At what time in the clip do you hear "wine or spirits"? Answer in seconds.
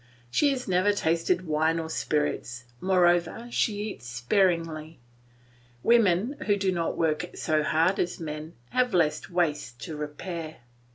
1.45-2.63